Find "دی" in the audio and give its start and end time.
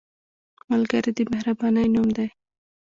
2.17-2.27